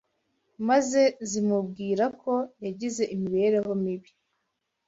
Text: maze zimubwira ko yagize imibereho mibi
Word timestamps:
maze 0.67 1.01
zimubwira 1.29 2.05
ko 2.21 2.33
yagize 2.65 3.03
imibereho 3.15 3.71
mibi 3.83 4.11